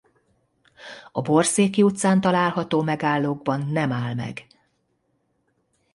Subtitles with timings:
[1.11, 4.45] A Borszéki utcán található megállókban nem áll meg.